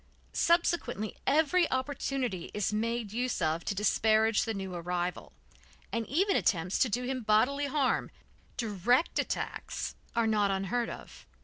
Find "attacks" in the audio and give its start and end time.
9.19-9.93